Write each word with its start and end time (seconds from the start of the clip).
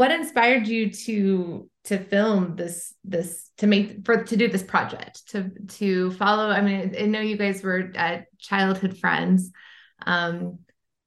what 0.00 0.10
inspired 0.10 0.66
you 0.66 0.90
to 0.90 1.68
to 1.84 1.98
film 1.98 2.56
this 2.56 2.94
this 3.04 3.50
to 3.58 3.66
make 3.66 4.02
for 4.06 4.24
to 4.24 4.34
do 4.34 4.48
this 4.48 4.62
project 4.62 5.28
to 5.28 5.50
to 5.68 6.10
follow 6.12 6.48
i 6.48 6.62
mean 6.62 6.96
i 6.98 7.04
know 7.04 7.20
you 7.20 7.36
guys 7.36 7.62
were 7.62 7.92
childhood 8.38 8.96
friends 8.96 9.50
um 10.06 10.58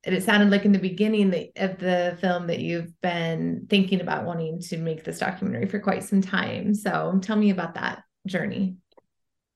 and 0.04 0.14
it 0.14 0.22
sounded 0.22 0.52
like 0.52 0.64
in 0.64 0.74
the 0.74 0.78
beginning 0.78 1.34
of 1.56 1.80
the 1.80 2.16
film 2.22 2.46
that 2.46 2.60
you've 2.60 2.94
been 3.02 3.66
thinking 3.68 4.00
about 4.00 4.26
wanting 4.26 4.60
to 4.60 4.78
make 4.78 5.04
this 5.04 5.18
documentary 5.18 5.66
for 5.66 5.80
quite 5.80 6.04
some 6.04 6.22
time 6.22 6.76
so 6.76 7.20
tell 7.24 7.36
me 7.36 7.50
about 7.50 7.74
that 7.74 8.04
journey 8.28 8.76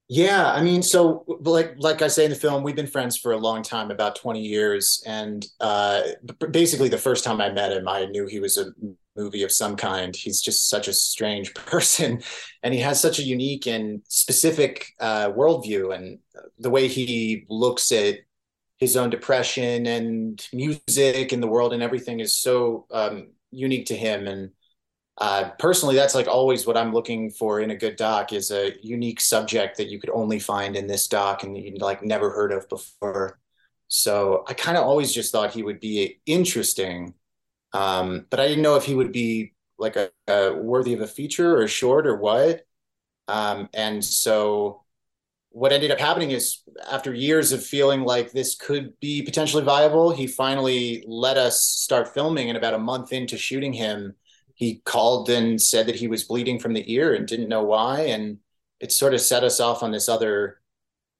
yeah, 0.09 0.53
I 0.53 0.61
mean, 0.61 0.83
so 0.83 1.25
like 1.41 1.75
like 1.79 2.01
I 2.01 2.07
say 2.07 2.23
in 2.23 2.29
the 2.29 2.37
film, 2.37 2.63
we've 2.63 2.77
been 2.77 2.87
friends 2.87 3.17
for 3.17 3.33
a 3.33 3.37
long 3.37 3.61
time, 3.61 3.91
about 3.91 4.15
20 4.15 4.39
years. 4.39 5.03
And 5.05 5.45
uh, 5.59 6.01
basically, 6.49 6.87
the 6.87 6.97
first 6.97 7.25
time 7.25 7.41
I 7.41 7.51
met 7.51 7.73
him, 7.73 7.89
I 7.89 8.05
knew 8.05 8.25
he 8.25 8.39
was 8.39 8.57
a 8.57 8.71
movie 9.17 9.43
of 9.43 9.51
some 9.51 9.75
kind. 9.75 10.15
He's 10.15 10.41
just 10.41 10.69
such 10.69 10.87
a 10.87 10.93
strange 10.93 11.53
person, 11.55 12.21
and 12.63 12.73
he 12.73 12.79
has 12.81 13.01
such 13.01 13.19
a 13.19 13.23
unique 13.23 13.67
and 13.67 14.01
specific 14.07 14.93
uh, 14.99 15.31
worldview, 15.31 15.95
and 15.95 16.19
the 16.59 16.69
way 16.69 16.87
he 16.87 17.45
looks 17.49 17.91
at 17.91 18.19
his 18.77 18.95
own 18.95 19.09
depression 19.09 19.87
and 19.87 20.47
music 20.53 21.31
and 21.31 21.41
the 21.41 21.47
world 21.47 21.73
and 21.73 21.81
everything 21.81 22.19
is 22.19 22.35
so 22.35 22.85
um, 22.91 23.29
unique 23.51 23.87
to 23.87 23.95
him. 23.95 24.27
And 24.27 24.51
uh, 25.17 25.49
personally, 25.57 25.95
that's 25.95 26.13
like 26.13 26.27
always 26.27 26.67
what 26.67 26.77
I'm 26.77 26.93
looking 26.93 27.31
for 27.31 27.59
in 27.59 27.71
a 27.71 27.75
good 27.75 27.95
doc 27.95 28.33
is 28.33 28.51
a 28.51 28.73
unique 28.83 29.19
subject 29.19 29.77
that 29.77 29.89
you 29.89 29.99
could 29.99 30.11
only 30.11 30.37
find 30.37 30.75
in 30.75 30.85
this 30.85 31.07
doc 31.07 31.43
and 31.43 31.57
you 31.57 31.75
like 31.79 32.03
never 32.03 32.29
heard 32.29 32.51
of 32.51 32.69
before. 32.69 33.39
So 33.87 34.43
I 34.47 34.53
kind 34.53 34.77
of 34.77 34.83
always 34.83 35.11
just 35.11 35.31
thought 35.31 35.53
he 35.53 35.63
would 35.63 35.79
be 35.79 36.19
interesting, 36.25 37.15
um, 37.73 38.25
but 38.29 38.39
I 38.39 38.47
didn't 38.47 38.63
know 38.63 38.75
if 38.75 38.85
he 38.85 38.95
would 38.95 39.11
be 39.11 39.53
like 39.77 39.95
a, 39.95 40.09
a 40.27 40.53
worthy 40.53 40.93
of 40.93 41.01
a 41.01 41.07
feature 41.07 41.57
or 41.57 41.67
short 41.67 42.07
or 42.07 42.17
what. 42.17 42.61
Um, 43.27 43.69
and 43.73 44.03
so 44.03 44.83
what 45.49 45.71
ended 45.71 45.91
up 45.91 45.99
happening 45.99 46.31
is 46.31 46.61
after 46.89 47.13
years 47.13 47.51
of 47.51 47.63
feeling 47.63 48.01
like 48.01 48.31
this 48.31 48.55
could 48.55 48.99
be 48.99 49.21
potentially 49.21 49.63
viable, 49.63 50.11
he 50.11 50.27
finally 50.27 51.03
let 51.07 51.37
us 51.37 51.63
start 51.63 52.13
filming. 52.13 52.49
And 52.49 52.57
about 52.57 52.73
a 52.73 52.79
month 52.79 53.11
into 53.11 53.37
shooting 53.37 53.73
him, 53.73 54.15
he 54.55 54.81
called 54.85 55.29
and 55.29 55.61
said 55.61 55.87
that 55.87 55.95
he 55.95 56.07
was 56.07 56.23
bleeding 56.23 56.59
from 56.59 56.73
the 56.73 56.91
ear 56.91 57.13
and 57.13 57.27
didn't 57.27 57.49
know 57.49 57.63
why. 57.63 58.01
And 58.01 58.39
it 58.79 58.91
sort 58.91 59.13
of 59.13 59.21
set 59.21 59.43
us 59.43 59.59
off 59.59 59.83
on 59.83 59.91
this 59.91 60.09
other 60.09 60.61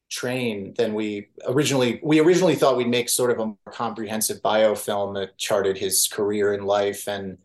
train 0.09 0.73
than 0.77 0.93
we 0.93 1.27
originally 1.47 1.99
we 2.01 2.19
originally 2.19 2.55
thought 2.55 2.77
we'd 2.77 2.87
make 2.87 3.09
sort 3.09 3.31
of 3.31 3.39
a 3.39 3.45
more 3.45 3.57
comprehensive 3.71 4.41
biofilm 4.41 5.13
that 5.15 5.37
charted 5.37 5.77
his 5.77 6.07
career 6.07 6.53
in 6.53 6.63
life. 6.65 7.07
And 7.07 7.37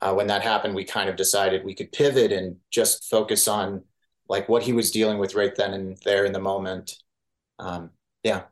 uh, 0.00 0.12
when 0.12 0.26
that 0.26 0.42
happened 0.42 0.74
we 0.74 0.84
kind 0.84 1.08
of 1.08 1.16
decided 1.16 1.64
we 1.64 1.74
could 1.74 1.92
pivot 1.92 2.32
and 2.32 2.56
just 2.70 3.08
focus 3.08 3.48
on 3.48 3.82
like 4.28 4.48
what 4.48 4.62
he 4.62 4.72
was 4.72 4.90
dealing 4.90 5.18
with 5.18 5.34
right 5.34 5.54
then 5.54 5.72
and 5.74 5.96
there 6.04 6.24
in 6.24 6.32
the 6.32 6.40
moment. 6.40 6.96
Um, 7.58 7.90
yeah. 8.22 8.42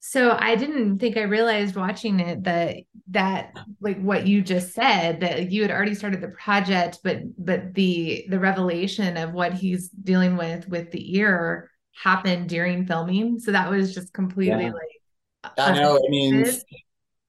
So 0.00 0.36
I 0.38 0.56
didn't 0.56 0.98
think 0.98 1.18
I 1.18 1.22
realized 1.22 1.76
watching 1.76 2.20
it 2.20 2.44
that 2.44 2.76
that 3.10 3.52
like 3.80 4.00
what 4.00 4.26
you 4.26 4.40
just 4.40 4.72
said 4.72 5.20
that 5.20 5.50
you 5.50 5.60
had 5.62 5.70
already 5.70 5.94
started 5.94 6.22
the 6.22 6.28
project, 6.28 7.00
but 7.04 7.18
but 7.38 7.74
the 7.74 8.24
the 8.28 8.40
revelation 8.40 9.16
of 9.18 9.32
what 9.32 9.52
he's 9.52 9.88
dealing 9.90 10.36
with 10.36 10.68
with 10.68 10.90
the 10.90 11.18
ear 11.18 11.69
happened 11.92 12.48
during 12.48 12.86
filming. 12.86 13.38
So 13.38 13.52
that 13.52 13.70
was 13.70 13.94
just 13.94 14.12
completely 14.12 14.64
yeah. 14.64 14.72
like 14.72 15.54
I 15.58 15.72
know. 15.72 15.96
I 15.96 16.10
mean, 16.10 16.46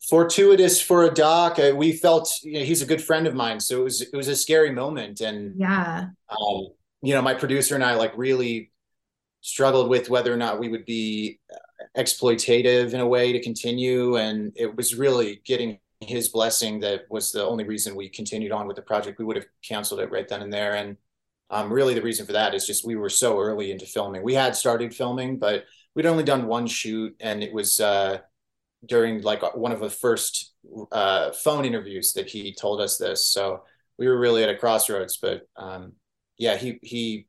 fortuitous 0.09 0.81
for 0.81 1.05
a 1.05 1.13
doc. 1.13 1.59
Uh, 1.59 1.73
we 1.75 1.93
felt 1.93 2.29
you 2.43 2.59
know, 2.59 2.65
he's 2.65 2.81
a 2.81 2.85
good 2.85 3.01
friend 3.01 3.27
of 3.27 3.33
mine, 3.33 3.59
so 3.59 3.79
it 3.79 3.83
was 3.83 4.01
it 4.01 4.15
was 4.15 4.27
a 4.27 4.35
scary 4.35 4.71
moment, 4.71 5.21
and 5.21 5.53
yeah, 5.57 6.07
um, 6.29 6.67
you 7.01 7.13
know, 7.13 7.21
my 7.21 7.33
producer 7.33 7.75
and 7.75 7.83
I 7.83 7.95
like 7.95 8.17
really 8.17 8.71
struggled 9.41 9.89
with 9.89 10.09
whether 10.09 10.31
or 10.31 10.37
not 10.37 10.59
we 10.59 10.69
would 10.69 10.85
be 10.85 11.39
exploitative 11.97 12.93
in 12.93 12.99
a 12.99 13.07
way 13.07 13.33
to 13.33 13.41
continue. 13.41 14.17
And 14.17 14.53
it 14.55 14.75
was 14.75 14.95
really 14.95 15.41
getting 15.45 15.79
his 15.99 16.29
blessing 16.29 16.79
that 16.81 17.01
was 17.09 17.31
the 17.31 17.45
only 17.45 17.63
reason 17.63 17.95
we 17.95 18.09
continued 18.09 18.51
on 18.51 18.67
with 18.67 18.75
the 18.75 18.81
project. 18.81 19.19
We 19.19 19.25
would 19.25 19.35
have 19.35 19.45
canceled 19.67 19.99
it 19.99 20.11
right 20.11 20.27
then 20.27 20.41
and 20.41 20.53
there. 20.53 20.75
And 20.75 20.97
um, 21.51 21.71
really, 21.71 21.93
the 21.93 22.01
reason 22.01 22.25
for 22.25 22.31
that 22.31 22.55
is 22.55 22.65
just 22.65 22.85
we 22.85 22.95
were 22.95 23.09
so 23.09 23.39
early 23.39 23.71
into 23.71 23.85
filming. 23.85 24.23
We 24.23 24.33
had 24.33 24.55
started 24.55 24.95
filming, 24.95 25.37
but 25.37 25.65
we'd 25.93 26.05
only 26.05 26.23
done 26.23 26.47
one 26.47 26.65
shoot, 26.65 27.13
and 27.19 27.43
it 27.43 27.53
was 27.53 27.79
uh, 27.81 28.19
during 28.85 29.21
like 29.21 29.55
one 29.55 29.73
of 29.73 29.81
the 29.81 29.89
first 29.89 30.53
uh, 30.93 31.31
phone 31.31 31.65
interviews 31.65 32.13
that 32.13 32.29
he 32.29 32.55
told 32.55 32.79
us 32.79 32.97
this. 32.97 33.27
So 33.27 33.63
we 33.97 34.07
were 34.07 34.17
really 34.17 34.43
at 34.43 34.49
a 34.49 34.55
crossroads. 34.55 35.17
But 35.17 35.41
um, 35.57 35.93
yeah, 36.37 36.55
he 36.55 36.79
he 36.81 37.27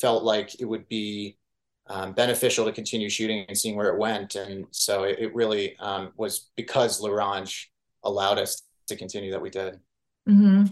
felt 0.00 0.24
like 0.24 0.60
it 0.60 0.64
would 0.64 0.88
be 0.88 1.38
um, 1.86 2.12
beneficial 2.12 2.64
to 2.64 2.72
continue 2.72 3.08
shooting 3.08 3.44
and 3.48 3.56
seeing 3.56 3.76
where 3.76 3.94
it 3.94 3.98
went. 3.98 4.34
And 4.34 4.66
so 4.72 5.04
it, 5.04 5.20
it 5.20 5.34
really 5.34 5.76
um, 5.78 6.12
was 6.16 6.50
because 6.56 7.00
L'Orange 7.00 7.66
allowed 8.02 8.38
us 8.38 8.62
to 8.88 8.96
continue 8.96 9.30
that 9.30 9.42
we 9.42 9.50
did. 9.50 9.78
Mm-hmm. 10.28 10.64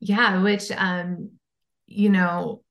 Yeah, 0.00 0.42
which 0.42 0.72
um, 0.72 1.30
you 1.92 2.10
know 2.10 2.62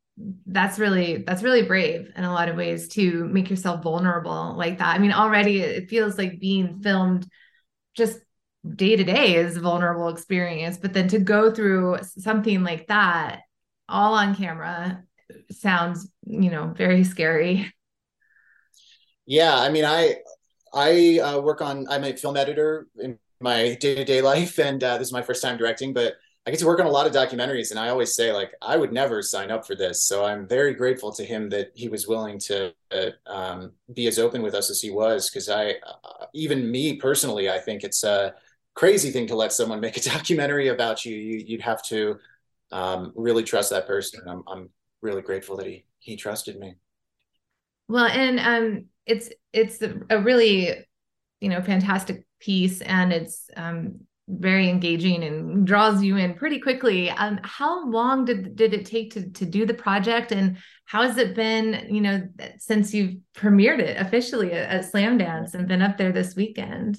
that's 0.45 0.77
really 0.77 1.23
that's 1.25 1.43
really 1.43 1.63
brave 1.63 2.11
in 2.15 2.23
a 2.23 2.33
lot 2.33 2.49
of 2.49 2.55
ways 2.55 2.87
to 2.89 3.25
make 3.27 3.49
yourself 3.49 3.83
vulnerable 3.83 4.55
like 4.57 4.77
that. 4.77 4.95
I 4.95 4.99
mean, 4.99 5.13
already 5.13 5.61
it 5.61 5.89
feels 5.89 6.17
like 6.17 6.39
being 6.39 6.81
filmed 6.81 7.27
just 7.95 8.19
day 8.75 8.95
to 8.95 9.03
day 9.03 9.35
is 9.35 9.57
a 9.57 9.61
vulnerable 9.61 10.09
experience, 10.09 10.77
but 10.77 10.93
then 10.93 11.07
to 11.09 11.19
go 11.19 11.51
through 11.51 11.99
something 12.17 12.63
like 12.63 12.87
that 12.87 13.41
all 13.89 14.13
on 14.13 14.35
camera 14.35 15.03
sounds 15.49 16.09
you 16.25 16.49
know 16.49 16.73
very 16.77 17.03
scary 17.03 17.73
yeah, 19.25 19.55
I 19.57 19.69
mean, 19.69 19.85
I 19.85 20.15
I 20.73 21.19
uh, 21.19 21.39
work 21.39 21.61
on. 21.61 21.87
I'm 21.89 22.03
a 22.03 22.15
film 22.15 22.37
editor 22.37 22.87
in 22.99 23.17
my 23.39 23.75
day 23.79 23.95
to 23.95 24.03
day 24.03 24.21
life, 24.21 24.59
and 24.59 24.83
uh, 24.83 24.97
this 24.97 25.07
is 25.07 25.13
my 25.13 25.21
first 25.21 25.41
time 25.41 25.57
directing. 25.57 25.93
But 25.93 26.15
I 26.45 26.49
get 26.51 26.59
to 26.59 26.65
work 26.65 26.79
on 26.79 26.87
a 26.87 26.91
lot 26.91 27.05
of 27.05 27.13
documentaries, 27.13 27.69
and 27.69 27.79
I 27.79 27.89
always 27.89 28.15
say 28.15 28.33
like 28.33 28.51
I 28.61 28.75
would 28.75 28.91
never 28.91 29.21
sign 29.21 29.51
up 29.51 29.65
for 29.65 29.75
this. 29.75 30.03
So 30.03 30.25
I'm 30.25 30.47
very 30.47 30.73
grateful 30.73 31.11
to 31.13 31.23
him 31.23 31.49
that 31.49 31.71
he 31.75 31.87
was 31.87 32.07
willing 32.07 32.39
to 32.39 32.73
uh, 32.91 33.11
um, 33.27 33.73
be 33.93 34.07
as 34.07 34.17
open 34.17 34.41
with 34.41 34.55
us 34.55 34.71
as 34.71 34.81
he 34.81 34.89
was. 34.89 35.29
Because 35.29 35.49
I, 35.49 35.75
uh, 35.85 36.25
even 36.33 36.71
me 36.71 36.95
personally, 36.95 37.49
I 37.49 37.59
think 37.59 37.83
it's 37.83 38.03
a 38.03 38.33
crazy 38.73 39.11
thing 39.11 39.27
to 39.27 39.35
let 39.35 39.53
someone 39.53 39.79
make 39.81 39.97
a 39.97 40.01
documentary 40.01 40.69
about 40.69 41.05
you. 41.05 41.15
you 41.15 41.57
would 41.57 41.63
have 41.63 41.83
to 41.83 42.17
um, 42.71 43.13
really 43.15 43.43
trust 43.43 43.69
that 43.69 43.85
person. 43.85 44.21
I'm 44.27 44.43
I'm 44.47 44.69
really 45.01 45.21
grateful 45.21 45.57
that 45.57 45.67
he 45.67 45.85
he 45.99 46.15
trusted 46.15 46.57
me. 46.57 46.75
Well, 47.87 48.05
and 48.05 48.39
um, 48.39 48.85
it's 49.05 49.29
it's 49.53 49.79
a 50.09 50.19
really 50.19 50.85
you 51.39 51.49
know 51.49 51.61
fantastic 51.61 52.25
piece 52.39 52.81
and 52.81 53.11
it's 53.11 53.49
um 53.57 53.99
very 54.39 54.69
engaging 54.69 55.23
and 55.23 55.65
draws 55.65 56.03
you 56.03 56.17
in 56.17 56.33
pretty 56.33 56.59
quickly. 56.59 57.09
Um, 57.09 57.39
how 57.43 57.89
long 57.89 58.25
did 58.25 58.55
did 58.55 58.73
it 58.73 58.85
take 58.85 59.13
to 59.13 59.29
to 59.29 59.45
do 59.45 59.65
the 59.65 59.73
project, 59.73 60.31
and 60.31 60.57
how 60.85 61.03
has 61.03 61.17
it 61.17 61.35
been? 61.35 61.87
You 61.89 62.01
know, 62.01 62.27
since 62.57 62.93
you've 62.93 63.15
premiered 63.35 63.79
it 63.79 63.99
officially 63.99 64.51
at, 64.53 64.69
at 64.69 64.91
Slamdance 64.91 65.53
and 65.53 65.67
been 65.67 65.81
up 65.81 65.97
there 65.97 66.11
this 66.11 66.35
weekend. 66.35 66.97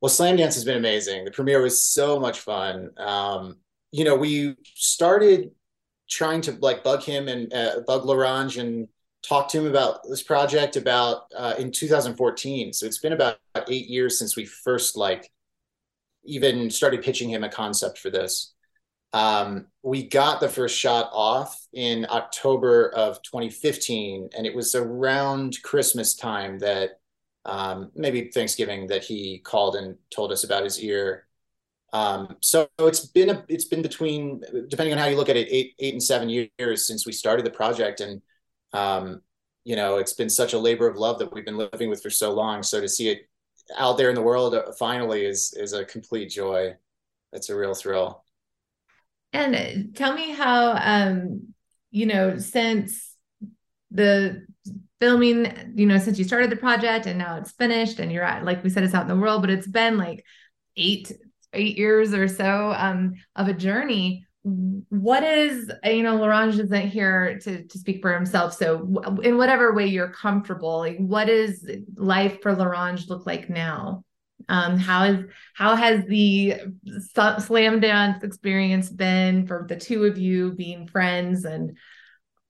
Well, 0.00 0.08
Slam 0.08 0.36
Dance 0.36 0.56
has 0.56 0.64
been 0.64 0.78
amazing. 0.78 1.24
The 1.24 1.30
premiere 1.30 1.62
was 1.62 1.84
so 1.84 2.18
much 2.18 2.40
fun. 2.40 2.90
Um, 2.96 3.58
you 3.92 4.04
know, 4.04 4.16
we 4.16 4.56
started 4.64 5.52
trying 6.10 6.40
to 6.42 6.58
like 6.60 6.82
bug 6.82 7.02
him 7.02 7.28
and 7.28 7.52
uh, 7.54 7.80
bug 7.86 8.04
L'Orange 8.04 8.58
and 8.58 8.88
talk 9.22 9.48
to 9.48 9.58
him 9.60 9.66
about 9.66 10.00
this 10.08 10.22
project 10.22 10.76
about 10.76 11.26
uh, 11.36 11.54
in 11.58 11.70
2014. 11.70 12.72
So 12.72 12.86
it's 12.86 12.98
been 12.98 13.12
about 13.12 13.38
eight 13.68 13.86
years 13.86 14.18
since 14.18 14.36
we 14.36 14.44
first 14.44 14.96
like 14.96 15.30
even 16.24 16.70
started 16.70 17.02
pitching 17.02 17.30
him 17.30 17.44
a 17.44 17.48
concept 17.48 17.98
for 17.98 18.10
this. 18.10 18.54
Um, 19.12 19.66
we 19.82 20.08
got 20.08 20.40
the 20.40 20.48
first 20.48 20.78
shot 20.78 21.10
off 21.12 21.66
in 21.72 22.06
October 22.08 22.88
of 22.94 23.20
2015, 23.22 24.30
and 24.36 24.46
it 24.46 24.54
was 24.54 24.74
around 24.74 25.58
Christmas 25.62 26.14
time 26.14 26.58
that 26.60 27.00
um, 27.44 27.90
maybe 27.94 28.30
Thanksgiving 28.30 28.86
that 28.86 29.04
he 29.04 29.40
called 29.40 29.76
and 29.76 29.96
told 30.10 30.32
us 30.32 30.44
about 30.44 30.64
his 30.64 30.80
ear. 30.80 31.26
Um, 31.92 32.36
so 32.40 32.68
it's 32.78 33.04
been 33.04 33.30
a, 33.30 33.44
it's 33.48 33.66
been 33.66 33.82
between 33.82 34.42
depending 34.68 34.94
on 34.94 34.98
how 34.98 35.08
you 35.08 35.16
look 35.16 35.28
at 35.28 35.36
it 35.36 35.48
eight 35.50 35.74
eight 35.78 35.92
and 35.92 36.02
seven 36.02 36.30
years 36.30 36.86
since 36.86 37.04
we 37.04 37.12
started 37.12 37.44
the 37.44 37.50
project 37.50 38.00
and 38.00 38.22
um, 38.72 39.20
you 39.64 39.76
know, 39.76 39.98
it's 39.98 40.14
been 40.14 40.30
such 40.30 40.54
a 40.54 40.58
labor 40.58 40.88
of 40.88 40.96
love 40.96 41.18
that 41.18 41.32
we've 41.32 41.44
been 41.44 41.56
living 41.56 41.88
with 41.88 42.02
for 42.02 42.10
so 42.10 42.32
long. 42.32 42.62
So 42.62 42.80
to 42.80 42.88
see 42.88 43.10
it 43.10 43.28
out 43.76 43.96
there 43.96 44.08
in 44.08 44.14
the 44.14 44.22
world 44.22 44.54
uh, 44.54 44.72
finally 44.78 45.24
is 45.24 45.54
is 45.56 45.72
a 45.72 45.84
complete 45.84 46.30
joy. 46.30 46.74
It's 47.32 47.48
a 47.48 47.56
real 47.56 47.74
thrill. 47.74 48.24
And 49.32 49.54
uh, 49.54 49.90
tell 49.94 50.14
me 50.14 50.30
how, 50.32 50.72
um, 50.72 51.54
you 51.90 52.06
know, 52.06 52.38
since 52.38 53.16
the 53.90 54.44
filming, 55.00 55.72
you 55.74 55.86
know, 55.86 55.98
since 55.98 56.18
you 56.18 56.24
started 56.24 56.50
the 56.50 56.56
project 56.56 57.06
and 57.06 57.18
now 57.18 57.38
it's 57.38 57.52
finished 57.52 57.98
and 57.98 58.12
you're 58.12 58.24
at, 58.24 58.44
like 58.44 58.62
we 58.62 58.70
said, 58.70 58.84
it's 58.84 58.94
out 58.94 59.02
in 59.02 59.08
the 59.08 59.16
world, 59.16 59.40
but 59.40 59.50
it's 59.50 59.66
been 59.66 59.96
like 59.96 60.24
eight 60.76 61.12
eight 61.54 61.76
years 61.76 62.14
or 62.14 62.28
so 62.28 62.72
um, 62.76 63.14
of 63.36 63.48
a 63.48 63.52
journey 63.52 64.26
what 64.44 65.22
is 65.22 65.70
you 65.84 66.02
know 66.02 66.16
L'Orange 66.16 66.58
isn't 66.58 66.88
here 66.88 67.38
to 67.40 67.62
to 67.62 67.78
speak 67.78 68.02
for 68.02 68.12
himself. 68.12 68.54
So 68.54 69.20
in 69.22 69.36
whatever 69.36 69.72
way 69.72 69.86
you're 69.86 70.12
comfortable 70.12 70.78
like 70.78 70.98
what 70.98 71.28
is 71.28 71.68
life 71.94 72.42
for 72.42 72.52
L'Orange 72.52 73.08
look 73.08 73.24
like 73.24 73.48
now? 73.48 74.04
Um 74.48 74.78
how 74.78 75.04
is 75.04 75.24
how 75.54 75.76
has 75.76 76.04
the 76.06 76.54
slam 77.38 77.78
dance 77.78 78.24
experience 78.24 78.90
been 78.90 79.46
for 79.46 79.64
the 79.68 79.76
two 79.76 80.04
of 80.04 80.18
you 80.18 80.52
being 80.52 80.88
friends 80.88 81.44
and 81.44 81.76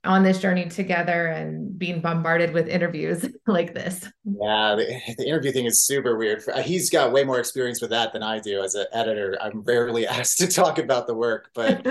on 0.05 0.25
this 0.25 0.41
journey 0.41 0.69
together 0.69 1.29
and 1.29 1.79
being 1.79 2.01
bombarded 2.01 2.53
with 2.53 2.69
interviews 2.69 3.25
like 3.47 3.75
this. 3.75 4.05
Yeah, 4.25 4.75
the, 4.77 5.15
the, 5.17 5.27
interview 5.27 5.53
thing 5.53 5.67
is 5.67 5.83
super 5.83 6.17
weird. 6.17 6.43
He's 6.65 6.91
got 6.91 7.13
way 7.13 7.25
more 7.25 7.39
experience 7.39 7.81
with 7.81 7.91
that 7.91 8.13
than 8.13 8.23
I 8.23 8.41
do 8.41 8.63
as 8.63 8.75
an 8.75 8.87
editor. 8.93 9.39
I'm 9.41 9.63
rarely 9.63 10.07
asked 10.09 10.39
to 10.39 10.49
talk 10.49 10.79
about 10.79 11.07
the 11.07 11.15
work, 11.15 11.51
but 11.55 11.87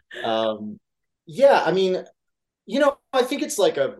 um, 0.24 0.80
yeah, 1.26 1.62
I 1.64 1.72
mean, 1.72 2.04
you 2.66 2.80
know, 2.80 2.96
I 3.12 3.22
think 3.22 3.42
it's 3.42 3.58
like 3.58 3.76
a, 3.76 3.96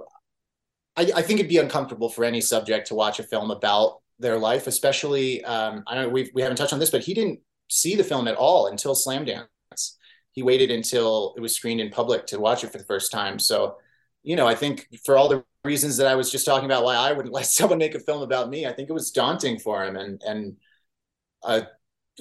I, 0.97 1.11
I 1.17 1.23
think 1.23 1.41
it'd 1.41 1.49
be 1.49 1.59
uncomfortable 1.59 2.09
for 2.09 2.25
any 2.25 2.41
subject 2.41 2.89
to 2.89 2.95
watch 2.95 3.21
a 3.21 3.25
film 3.25 3.51
about 3.51 4.01
their 4.19 4.39
life, 4.39 4.67
especially. 4.67 5.45
Um, 5.45 5.83
I 5.87 5.97
know 5.97 6.09
we 6.09 6.31
we 6.35 6.43
haven't 6.43 6.57
touched 6.57 6.73
on 6.73 6.79
this, 6.79 6.91
but 6.91 7.03
he 7.03 7.15
didn't 7.15 7.41
see 7.69 7.95
the 7.95 8.05
film 8.05 8.27
at 8.27 8.37
all 8.37 8.67
until 8.67 8.95
Slamdance 8.95 9.47
he 10.33 10.43
waited 10.43 10.71
until 10.71 11.35
it 11.37 11.41
was 11.41 11.55
screened 11.55 11.81
in 11.81 11.91
public 11.91 12.27
to 12.27 12.41
watch 12.41 12.65
it 12.65 12.73
for 12.73 12.79
the 12.79 12.85
first 12.85 13.11
time. 13.13 13.39
So, 13.39 13.77
you 14.23 14.37
know, 14.37 14.47
I 14.47 14.55
think 14.55 14.89
for 15.05 15.17
all 15.17 15.29
the 15.29 15.45
reasons 15.65 15.97
that 15.97 16.07
I 16.07 16.15
was 16.15 16.31
just 16.31 16.47
talking 16.47 16.67
about, 16.67 16.85
why 16.85 16.95
I 16.95 17.13
wouldn't 17.13 17.35
let 17.35 17.47
someone 17.47 17.79
make 17.79 17.95
a 17.95 18.01
film 18.01 18.23
about 18.23 18.51
me, 18.51 18.67
I 18.67 18.73
think 18.73 18.89
it 18.89 18.95
was 18.95 19.11
daunting 19.11 19.59
for 19.59 19.85
him 19.85 19.97
and 19.97 20.23
and 20.23 20.57
a, 21.43 21.67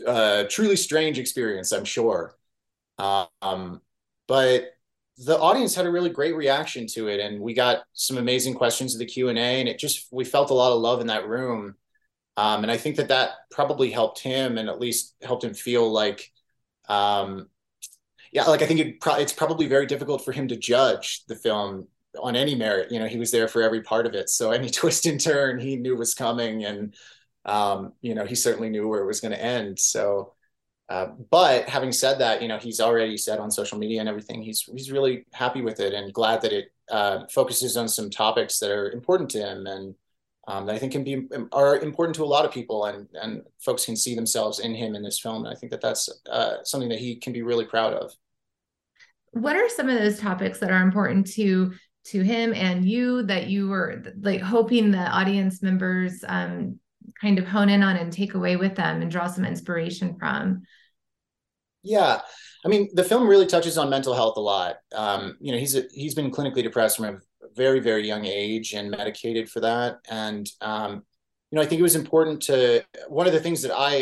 a 0.07 0.47
truly 0.49 0.75
strange 0.75 1.19
experience, 1.19 1.71
I'm 1.71 1.85
sure. 1.85 2.35
Um, 2.97 3.81
but 4.27 4.73
the 5.17 5.37
audience 5.37 5.75
had 5.75 5.85
a 5.85 5.91
really 5.91 6.09
great 6.09 6.35
reaction 6.35 6.87
to 6.87 7.09
it, 7.09 7.19
and 7.19 7.41
we 7.41 7.53
got 7.53 7.83
some 7.93 8.17
amazing 8.17 8.53
questions 8.53 8.95
of 8.95 8.99
the 8.99 9.05
Q 9.05 9.29
and 9.29 9.37
A, 9.37 9.59
and 9.59 9.67
it 9.67 9.77
just 9.77 10.07
we 10.11 10.23
felt 10.23 10.49
a 10.49 10.53
lot 10.53 10.71
of 10.71 10.81
love 10.81 11.01
in 11.01 11.07
that 11.07 11.27
room. 11.27 11.75
Um, 12.37 12.63
and 12.63 12.71
I 12.71 12.77
think 12.77 12.95
that 12.97 13.09
that 13.09 13.31
probably 13.51 13.91
helped 13.91 14.19
him, 14.19 14.57
and 14.57 14.69
at 14.69 14.79
least 14.79 15.15
helped 15.21 15.43
him 15.43 15.53
feel 15.53 15.91
like 15.91 16.31
um, 16.87 17.49
yeah, 18.31 18.43
like 18.45 18.61
I 18.61 18.65
think 18.65 18.79
it 18.79 18.99
pro- 18.99 19.15
it's 19.15 19.33
probably 19.33 19.67
very 19.67 19.85
difficult 19.85 20.23
for 20.23 20.31
him 20.31 20.47
to 20.49 20.55
judge 20.55 21.23
the 21.27 21.35
film 21.35 21.87
on 22.21 22.35
any 22.35 22.55
merit. 22.55 22.91
You 22.91 22.99
know, 22.99 23.07
he 23.07 23.17
was 23.17 23.31
there 23.31 23.47
for 23.47 23.61
every 23.61 23.81
part 23.81 24.05
of 24.05 24.13
it, 24.13 24.29
so 24.29 24.51
any 24.51 24.69
twist 24.69 25.05
and 25.05 25.19
turn 25.19 25.59
he 25.59 25.75
knew 25.75 25.95
was 25.95 26.13
coming, 26.13 26.65
and 26.65 26.95
um, 27.45 27.93
you 28.01 28.15
know, 28.15 28.25
he 28.25 28.35
certainly 28.35 28.69
knew 28.69 28.87
where 28.87 29.01
it 29.01 29.07
was 29.07 29.21
going 29.21 29.31
to 29.31 29.43
end. 29.43 29.79
So, 29.79 30.33
uh, 30.89 31.07
but 31.29 31.69
having 31.69 31.91
said 31.91 32.19
that, 32.19 32.41
you 32.41 32.47
know, 32.47 32.57
he's 32.57 32.79
already 32.79 33.17
said 33.17 33.39
on 33.39 33.51
social 33.51 33.77
media 33.77 33.99
and 33.99 34.09
everything, 34.09 34.41
he's 34.41 34.61
he's 34.63 34.91
really 34.91 35.25
happy 35.33 35.61
with 35.61 35.79
it 35.79 35.93
and 35.93 36.13
glad 36.13 36.41
that 36.41 36.53
it 36.53 36.71
uh, 36.91 37.25
focuses 37.31 37.77
on 37.77 37.87
some 37.87 38.09
topics 38.09 38.59
that 38.59 38.71
are 38.71 38.91
important 38.91 39.29
to 39.31 39.39
him 39.39 39.67
and 39.67 39.95
um, 40.49 40.65
that 40.65 40.75
I 40.75 40.79
think 40.79 40.91
can 40.91 41.03
be 41.03 41.27
are 41.51 41.77
important 41.77 42.15
to 42.15 42.23
a 42.23 42.25
lot 42.25 42.43
of 42.43 42.51
people, 42.51 42.85
and 42.85 43.07
and 43.21 43.43
folks 43.63 43.85
can 43.85 43.95
see 43.95 44.15
themselves 44.15 44.59
in 44.59 44.73
him 44.73 44.95
in 44.95 45.03
this 45.03 45.19
film. 45.19 45.45
And 45.45 45.55
I 45.55 45.57
think 45.57 45.71
that 45.71 45.79
that's 45.79 46.09
uh, 46.29 46.63
something 46.63 46.89
that 46.89 46.97
he 46.97 47.17
can 47.17 47.33
be 47.33 47.43
really 47.43 47.65
proud 47.65 47.93
of. 47.93 48.11
What 49.31 49.55
are 49.55 49.69
some 49.69 49.89
of 49.89 49.99
those 49.99 50.19
topics 50.19 50.59
that 50.59 50.71
are 50.71 50.81
important 50.81 51.27
to 51.33 51.73
to 52.05 52.21
him 52.23 52.53
and 52.55 52.83
you 52.83 53.23
that 53.23 53.47
you 53.47 53.67
were 53.67 54.03
like 54.21 54.41
hoping 54.41 54.89
the 54.89 54.97
audience 54.97 55.61
members 55.61 56.23
um, 56.27 56.79
kind 57.21 57.37
of 57.37 57.45
hone 57.45 57.69
in 57.69 57.83
on 57.83 57.97
and 57.97 58.11
take 58.11 58.33
away 58.33 58.55
with 58.55 58.75
them 58.75 59.03
and 59.03 59.11
draw 59.11 59.27
some 59.27 59.45
inspiration 59.45 60.17
from? 60.17 60.63
Yeah, 61.83 62.21
I 62.65 62.67
mean, 62.69 62.89
the 62.93 63.03
film 63.03 63.27
really 63.27 63.45
touches 63.45 63.77
on 63.77 63.91
mental 63.91 64.15
health 64.15 64.35
a 64.37 64.41
lot. 64.41 64.77
Um, 64.95 65.37
you 65.39 65.51
know, 65.51 65.59
he's 65.59 65.75
a, 65.75 65.83
he's 65.91 66.15
been 66.15 66.31
clinically 66.31 66.63
depressed 66.63 66.97
from 66.97 67.05
a 67.05 67.19
very 67.63 67.81
very 67.89 68.05
young 68.11 68.25
age 68.25 68.73
and 68.73 68.89
medicated 68.89 69.45
for 69.53 69.59
that. 69.59 69.91
And 70.09 70.45
um, 70.61 71.03
you 71.51 71.55
know 71.55 71.63
i 71.63 71.65
think 71.65 71.79
it 71.79 71.89
was 71.91 71.95
important 71.95 72.39
to 72.43 72.83
one 73.07 73.25
of 73.25 73.33
the 73.33 73.39
things 73.39 73.63
that 73.63 73.73
i 73.75 73.93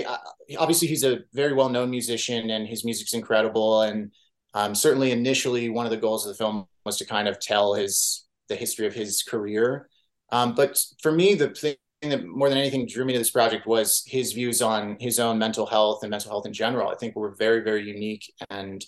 obviously 0.57 0.87
he's 0.87 1.03
a 1.03 1.19
very 1.33 1.53
well 1.53 1.69
known 1.69 1.89
musician 1.89 2.49
and 2.49 2.67
his 2.67 2.85
music's 2.85 3.13
incredible. 3.13 3.81
And 3.81 4.11
um, 4.53 4.73
certainly 4.73 5.11
initially 5.11 5.69
one 5.69 5.85
of 5.85 5.91
the 5.91 5.97
goals 5.97 6.25
of 6.25 6.31
the 6.31 6.37
film 6.37 6.65
was 6.85 6.97
to 6.97 7.05
kind 7.05 7.27
of 7.27 7.39
tell 7.39 7.73
his 7.73 8.25
the 8.47 8.55
history 8.55 8.87
of 8.87 8.93
his 8.93 9.23
career. 9.23 9.89
Um, 10.31 10.55
but 10.55 10.79
for 11.01 11.11
me 11.11 11.35
the 11.35 11.49
thing 11.49 11.75
that 12.01 12.25
more 12.25 12.49
than 12.49 12.57
anything 12.57 12.87
drew 12.87 13.03
me 13.03 13.13
to 13.13 13.19
this 13.19 13.31
project 13.31 13.65
was 13.67 14.03
his 14.05 14.33
views 14.33 14.61
on 14.61 14.97
his 14.99 15.19
own 15.19 15.37
mental 15.37 15.65
health 15.65 16.03
and 16.03 16.11
mental 16.11 16.31
health 16.31 16.45
in 16.45 16.53
general. 16.53 16.89
I 16.89 16.95
think 16.95 17.15
were 17.15 17.35
very 17.35 17.61
very 17.61 17.83
unique 17.83 18.31
and 18.49 18.85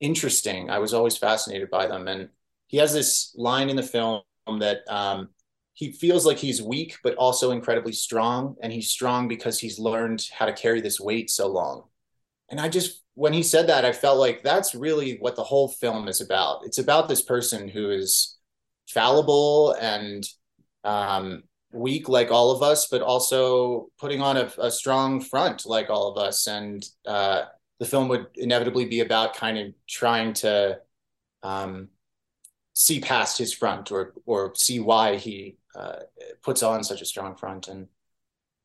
interesting. 0.00 0.70
I 0.70 0.78
was 0.78 0.94
always 0.94 1.16
fascinated 1.16 1.70
by 1.70 1.86
them. 1.86 2.06
And 2.08 2.28
he 2.74 2.80
has 2.80 2.92
this 2.92 3.32
line 3.36 3.70
in 3.70 3.76
the 3.76 3.84
film 3.84 4.22
that 4.58 4.78
um, 4.88 5.28
he 5.74 5.92
feels 5.92 6.26
like 6.26 6.38
he's 6.38 6.60
weak 6.60 6.96
but 7.04 7.14
also 7.14 7.52
incredibly 7.52 7.92
strong. 7.92 8.56
And 8.60 8.72
he's 8.72 8.90
strong 8.90 9.28
because 9.28 9.60
he's 9.60 9.78
learned 9.78 10.26
how 10.36 10.46
to 10.46 10.52
carry 10.52 10.80
this 10.80 10.98
weight 10.98 11.30
so 11.30 11.46
long. 11.46 11.84
And 12.50 12.60
i 12.60 12.68
just 12.68 13.04
when 13.14 13.32
he 13.32 13.44
said 13.44 13.68
that 13.68 13.84
i 13.84 13.92
felt 13.92 14.18
like 14.18 14.42
that's 14.42 14.74
really 14.74 15.18
what 15.20 15.36
the 15.36 15.44
whole 15.44 15.68
film 15.68 16.08
is 16.08 16.20
about. 16.20 16.64
It's 16.64 16.78
about 16.78 17.08
this 17.08 17.22
person 17.22 17.68
who 17.68 17.90
is 17.90 18.38
fallible 18.88 19.76
and 19.80 20.26
um, 20.82 21.44
weak 21.72 22.08
like 22.08 22.32
all 22.32 22.50
of 22.50 22.60
us 22.60 22.88
but 22.88 23.02
also 23.02 23.86
putting 24.00 24.20
on 24.20 24.36
a, 24.36 24.50
a 24.58 24.68
strong 24.68 25.20
front 25.20 25.64
like 25.64 25.90
all 25.90 26.10
of 26.10 26.18
us. 26.18 26.48
And 26.48 26.84
uh, 27.06 27.42
the 27.78 27.86
film 27.86 28.08
would 28.08 28.26
inevitably 28.34 28.86
be 28.86 28.98
about 28.98 29.36
kind 29.36 29.58
of 29.58 29.66
trying 29.86 30.32
to 30.42 30.80
um, 31.44 31.90
see 32.74 33.00
past 33.00 33.38
his 33.38 33.52
front 33.52 33.90
or 33.90 34.12
or 34.26 34.54
see 34.54 34.80
why 34.80 35.16
he 35.16 35.56
uh, 35.74 36.00
puts 36.42 36.62
on 36.62 36.84
such 36.84 37.00
a 37.00 37.06
strong 37.06 37.36
front. 37.36 37.68
And 37.68 37.88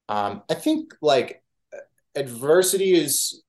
um, 0.09 0.43
I 0.49 0.55
think 0.55 0.93
like 1.01 1.43
adversity 2.15 2.93
is 2.93 3.43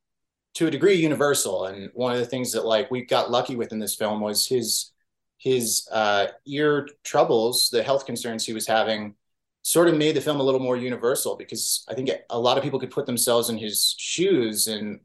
to 0.54 0.66
a 0.66 0.70
degree 0.70 0.94
universal. 0.94 1.66
And 1.66 1.90
one 1.94 2.12
of 2.12 2.18
the 2.18 2.26
things 2.26 2.52
that 2.52 2.66
like 2.66 2.90
we 2.90 3.04
got 3.04 3.30
lucky 3.30 3.56
with 3.56 3.72
in 3.72 3.78
this 3.78 3.96
film 3.96 4.20
was 4.20 4.46
his 4.46 4.92
his 5.38 5.88
uh, 5.90 6.26
ear 6.46 6.86
troubles, 7.02 7.70
the 7.70 7.82
health 7.82 8.04
concerns 8.04 8.44
he 8.44 8.52
was 8.52 8.66
having, 8.66 9.14
sort 9.62 9.88
of 9.88 9.96
made 9.96 10.14
the 10.14 10.20
film 10.20 10.38
a 10.38 10.42
little 10.42 10.60
more 10.60 10.76
universal 10.76 11.34
because 11.36 11.84
I 11.88 11.94
think 11.94 12.10
a 12.28 12.38
lot 12.38 12.58
of 12.58 12.62
people 12.62 12.78
could 12.78 12.90
put 12.90 13.06
themselves 13.06 13.48
in 13.48 13.56
his 13.56 13.94
shoes 13.98 14.66
and 14.66 15.00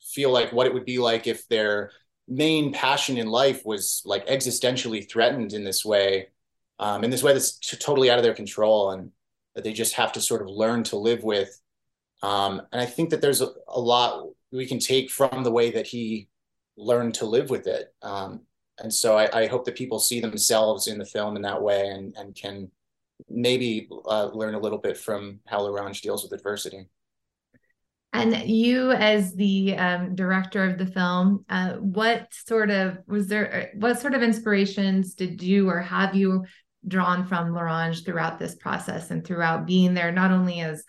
feel 0.00 0.30
like 0.30 0.52
what 0.52 0.68
it 0.68 0.74
would 0.74 0.84
be 0.84 0.98
like 0.98 1.26
if 1.26 1.48
their 1.48 1.90
main 2.28 2.72
passion 2.72 3.18
in 3.18 3.26
life 3.26 3.64
was 3.64 4.02
like 4.04 4.26
existentially 4.26 5.08
threatened 5.08 5.52
in 5.52 5.64
this 5.64 5.84
way, 5.84 6.28
um, 6.78 7.04
in 7.04 7.10
this 7.10 7.22
way 7.22 7.32
that's 7.32 7.58
t- 7.58 7.76
totally 7.76 8.10
out 8.10 8.18
of 8.18 8.24
their 8.24 8.34
control, 8.34 8.90
and 8.90 9.10
that 9.54 9.64
they 9.64 9.72
just 9.72 9.94
have 9.94 10.12
to 10.12 10.20
sort 10.20 10.42
of 10.42 10.48
learn 10.48 10.82
to 10.84 10.96
live 10.96 11.22
with. 11.22 11.60
Um, 12.22 12.62
and 12.72 12.80
I 12.80 12.86
think 12.86 13.10
that 13.10 13.20
there's 13.20 13.42
a, 13.42 13.48
a, 13.68 13.78
lot 13.78 14.26
we 14.50 14.66
can 14.66 14.78
take 14.78 15.10
from 15.10 15.44
the 15.44 15.50
way 15.50 15.70
that 15.72 15.86
he 15.86 16.28
learned 16.76 17.14
to 17.14 17.26
live 17.26 17.50
with 17.50 17.66
it. 17.66 17.92
Um, 18.02 18.40
and 18.78 18.92
so 18.92 19.16
I, 19.16 19.42
I, 19.42 19.46
hope 19.46 19.66
that 19.66 19.76
people 19.76 19.98
see 19.98 20.20
themselves 20.20 20.88
in 20.88 20.98
the 20.98 21.04
film 21.04 21.36
in 21.36 21.42
that 21.42 21.60
way 21.60 21.88
and, 21.88 22.14
and 22.16 22.34
can 22.34 22.70
maybe 23.28 23.88
uh, 24.06 24.26
learn 24.26 24.54
a 24.54 24.58
little 24.58 24.78
bit 24.78 24.96
from 24.96 25.40
how 25.46 25.60
L'Orange 25.60 26.00
deals 26.00 26.22
with 26.22 26.32
adversity. 26.32 26.88
And 28.14 28.48
you, 28.48 28.92
as 28.92 29.34
the 29.34 29.76
um, 29.76 30.14
director 30.14 30.64
of 30.64 30.78
the 30.78 30.86
film, 30.86 31.44
uh, 31.48 31.72
what 31.72 32.28
sort 32.32 32.70
of 32.70 32.98
was 33.08 33.26
there? 33.26 33.72
What 33.74 33.98
sort 33.98 34.14
of 34.14 34.22
inspirations 34.22 35.14
did 35.14 35.42
you 35.42 35.68
or 35.68 35.80
have 35.80 36.14
you 36.14 36.44
drawn 36.86 37.26
from 37.26 37.52
L'Orange 37.52 38.04
throughout 38.04 38.38
this 38.38 38.54
process 38.54 39.10
and 39.10 39.26
throughout 39.26 39.66
being 39.66 39.94
there, 39.94 40.12
not 40.12 40.30
only 40.30 40.60
as 40.60 40.84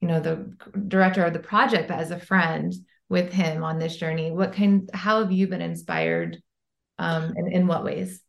you 0.00 0.06
know 0.06 0.20
the 0.20 0.54
director 0.86 1.24
of 1.24 1.32
the 1.32 1.40
project, 1.40 1.88
but 1.88 1.98
as 1.98 2.12
a 2.12 2.20
friend 2.20 2.72
with 3.08 3.32
him 3.32 3.64
on 3.64 3.80
this 3.80 3.96
journey? 3.96 4.30
What 4.30 4.52
kind? 4.52 4.88
How 4.94 5.22
have 5.22 5.32
you 5.32 5.48
been 5.48 5.62
inspired? 5.62 6.40
Um, 7.00 7.32
and 7.34 7.52
in 7.52 7.66
what 7.66 7.82
ways? 7.82 8.22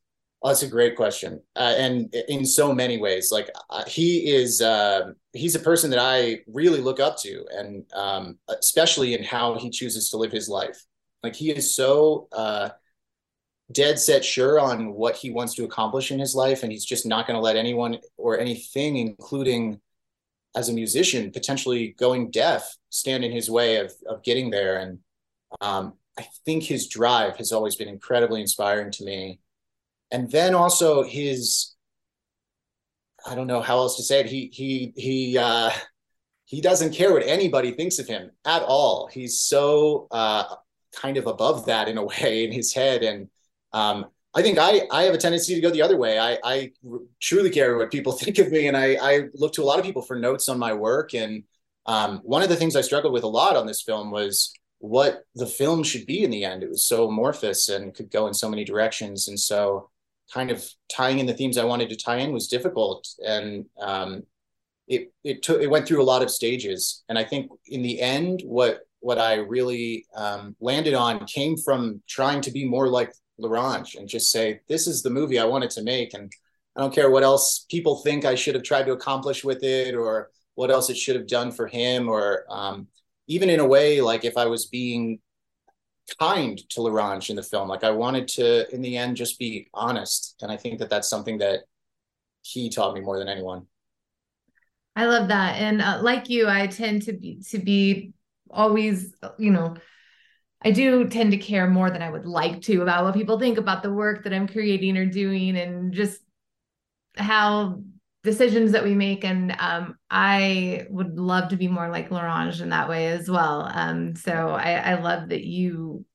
Oh, 0.44 0.48
that's 0.48 0.64
a 0.64 0.68
great 0.68 0.96
question, 0.96 1.40
uh, 1.56 1.76
and 1.78 2.12
in 2.28 2.46
so 2.48 2.74
many 2.74 2.98
ways. 2.98 3.32
Like 3.32 3.52
uh, 3.70 3.84
he 3.86 4.32
is, 4.34 4.60
uh, 4.60 5.12
he's 5.34 5.54
a 5.54 5.60
person 5.60 5.92
that 5.92 6.00
I 6.00 6.40
really 6.48 6.82
look 6.82 7.00
up 7.00 7.18
to, 7.20 7.46
and 7.52 7.86
um, 7.94 8.40
especially 8.50 9.14
in 9.14 9.24
how 9.24 9.60
he 9.60 9.70
chooses 9.70 10.10
to 10.10 10.18
live 10.18 10.32
his 10.32 10.50
life. 10.50 10.84
Like 11.22 11.36
he 11.36 11.52
is 11.52 11.76
so 11.76 12.28
uh, 12.32 12.70
dead 13.72 14.00
set 14.00 14.26
sure 14.26 14.60
on 14.60 14.94
what 14.94 15.16
he 15.16 15.30
wants 15.30 15.54
to 15.56 15.64
accomplish 15.64 16.12
in 16.12 16.18
his 16.18 16.34
life, 16.34 16.64
and 16.64 16.72
he's 16.72 16.86
just 16.86 17.06
not 17.06 17.28
going 17.28 17.38
to 17.38 17.42
let 17.42 17.56
anyone 17.56 18.00
or 18.18 18.40
anything, 18.40 18.98
including 18.98 19.80
as 20.56 20.70
a 20.70 20.74
musician, 20.74 21.32
potentially 21.32 21.90
going 22.00 22.32
deaf, 22.32 22.76
stand 22.90 23.24
in 23.24 23.32
his 23.32 23.50
way 23.50 23.78
of 23.78 23.94
of 24.08 24.24
getting 24.24 24.50
there. 24.50 24.80
And 24.80 25.00
um, 25.62 25.94
I 26.18 26.26
think 26.46 26.64
his 26.64 26.88
drive 26.88 27.38
has 27.38 27.52
always 27.52 27.76
been 27.76 27.88
incredibly 27.88 28.42
inspiring 28.42 28.90
to 28.94 29.04
me 29.04 29.40
and 30.12 30.30
then 30.32 30.56
also 30.56 31.04
his 31.04 31.76
I 33.26 33.36
don't 33.36 33.48
know 33.48 33.62
how 33.62 33.78
else 33.78 33.98
to 33.98 34.04
say 34.04 34.22
it. 34.22 34.26
He 34.26 34.50
he 34.54 34.94
he 34.96 35.38
uh, 35.38 35.72
he 36.46 36.62
doesn't 36.62 36.94
care 36.94 37.14
what 37.14 37.24
anybody 37.26 37.72
thinks 37.72 38.00
of 38.00 38.08
him 38.08 38.32
at 38.46 38.64
all. 38.64 39.08
He's 39.08 39.40
so 39.40 40.08
uh, 40.12 40.44
kind 40.94 41.18
of 41.18 41.28
above 41.28 41.66
that 41.68 41.88
in 41.88 41.98
a 41.98 42.04
way 42.06 42.46
in 42.46 42.52
his 42.52 42.74
head. 42.74 43.04
And 43.04 43.30
um, 43.74 44.08
I 44.34 44.42
think 44.42 44.58
I, 44.60 44.82
I 44.92 45.04
have 45.04 45.14
a 45.14 45.18
tendency 45.18 45.56
to 45.56 45.62
go 45.62 45.70
the 45.70 45.82
other 45.82 45.98
way. 45.98 46.20
I, 46.20 46.38
I 46.44 46.72
truly 47.20 47.50
care 47.50 47.78
what 47.78 47.92
people 47.92 48.12
think 48.14 48.38
of 48.38 48.52
me. 48.52 48.68
And 48.68 48.76
I, 48.76 48.98
I 49.02 49.24
look 49.34 49.54
to 49.54 49.64
a 49.64 49.66
lot 49.66 49.80
of 49.80 49.86
people 49.86 50.02
for 50.02 50.18
notes 50.18 50.50
on 50.50 50.60
my 50.60 50.74
work. 50.74 51.14
And 51.14 51.44
um, 51.86 52.20
one 52.24 52.44
of 52.44 52.50
the 52.50 52.56
things 52.56 52.76
I 52.76 52.82
struggled 52.82 53.14
with 53.14 53.24
a 53.24 53.28
lot 53.28 53.56
on 53.56 53.66
this 53.66 53.82
film 53.82 54.12
was 54.12 54.52
what 54.80 55.24
the 55.36 55.46
film 55.46 55.84
should 55.84 56.06
be 56.06 56.24
in 56.24 56.32
the 56.32 56.44
end. 56.44 56.64
It 56.64 56.70
was 56.70 56.84
so 56.84 57.08
amorphous 57.08 57.70
and 57.70 57.94
could 57.94 58.10
go 58.10 58.28
in 58.28 58.34
so 58.34 58.50
many 58.50 58.64
directions. 58.64 59.28
And 59.28 59.40
so 59.40 59.90
kind 60.34 60.52
of 60.52 60.66
tying 60.90 61.20
in 61.20 61.26
the 61.26 61.34
themes 61.34 61.58
I 61.58 61.66
wanted 61.66 61.90
to 61.90 61.96
tie 61.96 62.18
in 62.18 62.32
was 62.32 62.48
difficult. 62.48 63.08
And 63.26 63.66
um, 63.80 64.24
it, 64.88 65.14
it 65.24 65.44
took, 65.44 65.62
it 65.62 65.70
went 65.70 65.88
through 65.88 66.02
a 66.02 66.04
lot 66.04 66.22
of 66.22 66.32
stages. 66.32 67.04
And 67.10 67.18
I 67.18 67.24
think 67.24 67.52
in 67.68 67.82
the 67.82 68.02
end, 68.02 68.42
what, 68.46 68.82
what 69.00 69.18
I 69.18 69.36
really 69.36 70.06
um, 70.16 70.56
landed 70.60 70.94
on 70.94 71.26
came 71.26 71.58
from 71.58 72.02
trying 72.08 72.42
to 72.42 72.52
be 72.52 72.66
more 72.66 72.88
like 72.88 73.12
L'Orange 73.38 73.96
and 73.96 74.08
just 74.08 74.32
say, 74.32 74.62
this 74.70 74.88
is 74.88 75.02
the 75.02 75.10
movie 75.10 75.40
I 75.40 75.46
wanted 75.46 75.72
to 75.72 75.84
make. 75.84 76.14
And 76.14 76.32
I 76.76 76.82
don't 76.82 76.94
care 76.94 77.10
what 77.10 77.24
else 77.24 77.66
people 77.70 77.98
think 77.98 78.24
I 78.24 78.36
should 78.36 78.56
have 78.56 78.64
tried 78.64 78.86
to 78.86 78.94
accomplish 78.94 79.44
with 79.44 79.64
it 79.64 79.96
or 79.96 80.30
what 80.56 80.72
else 80.72 80.90
it 80.90 80.98
should 80.98 81.16
have 81.16 81.28
done 81.28 81.52
for 81.52 81.68
him 81.68 82.08
or 82.08 82.46
um, 82.50 82.88
even 83.28 83.50
in 83.50 83.60
a 83.60 83.66
way, 83.66 84.02
like 84.02 84.26
if 84.26 84.38
I 84.38 84.46
was 84.46 84.68
being 84.68 85.20
kind 86.18 86.58
to 86.70 86.82
L'Orange 86.82 87.30
in 87.30 87.36
the 87.36 87.44
film, 87.44 87.68
like 87.68 87.84
I 87.84 87.92
wanted 87.92 88.28
to, 88.30 88.74
in 88.74 88.82
the 88.82 88.98
end, 88.98 89.18
just 89.18 89.40
be 89.40 89.68
honest. 89.74 90.36
And 90.42 90.52
I 90.52 90.58
think 90.58 90.80
that 90.80 90.90
that's 90.90 91.10
something 91.10 91.38
that 91.40 91.62
he 92.42 92.70
taught 92.70 92.96
me 92.96 93.02
more 93.02 93.20
than 93.20 93.28
anyone. 93.28 93.68
I 94.96 95.06
love 95.06 95.30
that. 95.30 95.56
And 95.56 95.82
uh, 95.82 96.00
like 96.02 96.30
you, 96.30 96.48
I 96.48 96.68
tend 96.68 97.04
to 97.04 97.14
be, 97.14 97.42
to 97.50 97.60
be 97.60 98.14
always, 98.50 99.14
you 99.38 99.52
know, 99.52 99.76
I 100.64 100.72
do 100.72 101.08
tend 101.08 101.32
to 101.32 101.38
care 101.38 101.68
more 101.68 101.90
than 101.90 102.02
I 102.02 102.10
would 102.10 102.26
like 102.26 102.62
to 102.64 102.82
about 102.82 103.04
what 103.04 103.16
people 103.16 103.40
think 103.40 103.58
about 103.58 103.82
the 103.82 103.92
work 103.92 104.24
that 104.24 104.34
I'm 104.34 104.48
creating 104.48 104.98
or 104.98 105.06
doing 105.06 105.58
and 105.58 105.94
just 105.94 106.20
how 107.16 107.82
decisions 108.24 108.72
that 108.74 108.84
we 108.84 108.94
make. 108.94 109.24
And 109.24 109.56
um, 109.60 109.96
I 110.10 110.86
would 110.90 111.18
love 111.18 111.50
to 111.50 111.58
be 111.58 111.68
more 111.68 111.90
like 111.90 112.12
L'Orange 112.12 112.62
in 112.62 112.70
that 112.70 112.90
way 112.90 113.08
as 113.08 113.30
well. 113.30 113.70
Um, 113.74 114.16
so 114.16 114.50
I, 114.50 114.74
I 114.74 115.02
love 115.02 115.30
that 115.30 115.44
you, 115.44 116.06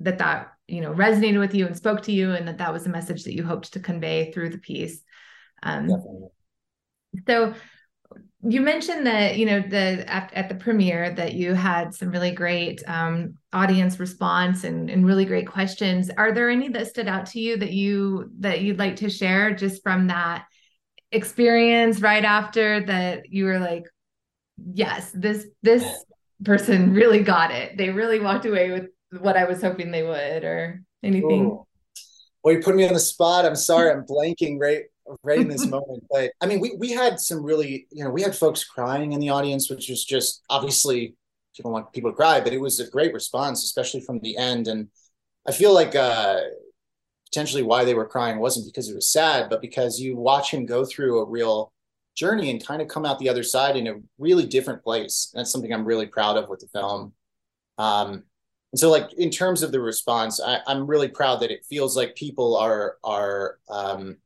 that 0.00 0.18
that, 0.18 0.52
you 0.68 0.80
know, 0.80 0.92
resonated 0.92 1.40
with 1.40 1.54
you 1.54 1.66
and 1.66 1.76
spoke 1.76 2.02
to 2.02 2.12
you 2.12 2.32
and 2.32 2.46
that 2.46 2.58
that 2.58 2.72
was 2.72 2.86
a 2.86 2.90
message 2.90 3.24
that 3.24 3.34
you 3.34 3.44
hoped 3.44 3.72
to 3.72 3.80
convey 3.80 4.30
through 4.32 4.50
the 4.50 4.58
piece. 4.58 5.02
Um, 5.62 5.88
Definitely. 5.88 6.28
So 7.26 7.54
you 8.42 8.62
mentioned 8.62 9.06
that 9.06 9.36
you 9.36 9.44
know 9.44 9.60
the 9.60 10.04
at, 10.10 10.32
at 10.32 10.48
the 10.48 10.54
premiere 10.54 11.10
that 11.14 11.34
you 11.34 11.52
had 11.52 11.94
some 11.94 12.10
really 12.10 12.30
great 12.30 12.82
um, 12.86 13.34
audience 13.52 14.00
response 14.00 14.64
and, 14.64 14.88
and 14.88 15.04
really 15.04 15.26
great 15.26 15.46
questions 15.46 16.10
are 16.16 16.32
there 16.32 16.48
any 16.48 16.68
that 16.68 16.86
stood 16.86 17.06
out 17.06 17.26
to 17.26 17.40
you 17.40 17.56
that 17.58 17.72
you 17.72 18.30
that 18.38 18.62
you'd 18.62 18.78
like 18.78 18.96
to 18.96 19.10
share 19.10 19.54
just 19.54 19.82
from 19.82 20.06
that 20.06 20.46
experience 21.12 22.00
right 22.00 22.24
after 22.24 22.84
that 22.86 23.30
you 23.30 23.44
were 23.44 23.58
like 23.58 23.84
yes 24.74 25.10
this 25.14 25.46
this 25.62 25.84
person 26.44 26.94
really 26.94 27.22
got 27.22 27.50
it 27.50 27.76
they 27.76 27.90
really 27.90 28.20
walked 28.20 28.46
away 28.46 28.70
with 28.70 28.86
what 29.20 29.36
i 29.36 29.44
was 29.44 29.60
hoping 29.60 29.90
they 29.90 30.02
would 30.02 30.44
or 30.44 30.82
anything 31.02 31.46
Ooh. 31.46 31.66
well 32.44 32.54
you 32.54 32.62
put 32.62 32.76
me 32.76 32.86
on 32.86 32.94
the 32.94 33.00
spot 33.00 33.44
i'm 33.44 33.56
sorry 33.56 33.90
i'm 33.90 34.04
blanking 34.04 34.58
right 34.60 34.84
right 35.22 35.40
in 35.40 35.48
this 35.48 35.66
moment. 35.76 36.04
But 36.10 36.32
I 36.40 36.46
mean, 36.46 36.60
we 36.60 36.74
we 36.78 36.90
had 36.90 37.20
some 37.20 37.42
really, 37.42 37.86
you 37.90 38.04
know, 38.04 38.10
we 38.10 38.22
had 38.22 38.36
folks 38.36 38.64
crying 38.64 39.12
in 39.12 39.20
the 39.20 39.30
audience, 39.30 39.70
which 39.70 39.88
was 39.88 40.04
just 40.04 40.42
obviously 40.48 41.14
you 41.56 41.64
don't 41.64 41.72
want 41.72 41.92
people 41.92 42.10
to 42.10 42.16
cry, 42.16 42.40
but 42.40 42.52
it 42.52 42.60
was 42.60 42.80
a 42.80 42.88
great 42.88 43.12
response, 43.12 43.64
especially 43.64 44.00
from 44.00 44.20
the 44.20 44.36
end. 44.36 44.68
And 44.68 44.88
I 45.46 45.52
feel 45.52 45.74
like 45.74 45.94
uh, 45.94 46.40
potentially 47.30 47.62
why 47.62 47.84
they 47.84 47.94
were 47.94 48.06
crying 48.06 48.38
wasn't 48.38 48.66
because 48.66 48.88
it 48.88 48.94
was 48.94 49.12
sad, 49.12 49.48
but 49.48 49.60
because 49.60 50.00
you 50.00 50.16
watch 50.16 50.50
him 50.50 50.66
go 50.66 50.84
through 50.84 51.20
a 51.20 51.28
real 51.28 51.72
journey 52.16 52.50
and 52.50 52.64
kind 52.64 52.82
of 52.82 52.88
come 52.88 53.06
out 53.06 53.18
the 53.18 53.28
other 53.28 53.42
side 53.42 53.76
in 53.76 53.86
a 53.86 54.00
really 54.18 54.46
different 54.46 54.82
place. 54.82 55.30
And 55.32 55.40
That's 55.40 55.52
something 55.52 55.72
I'm 55.72 55.84
really 55.84 56.06
proud 56.06 56.36
of 56.36 56.48
with 56.48 56.60
the 56.60 56.66
film. 56.68 57.12
Um, 57.78 58.24
and 58.72 58.78
so, 58.78 58.90
like 58.90 59.12
in 59.14 59.30
terms 59.30 59.62
of 59.62 59.72
the 59.72 59.80
response, 59.80 60.40
I, 60.40 60.60
am 60.66 60.86
really 60.86 61.08
proud 61.08 61.40
that 61.40 61.50
it 61.50 61.64
feels 61.68 61.96
like 61.96 62.14
people 62.14 62.56
are 62.56 62.96
are 63.02 63.58
um, 63.68 64.16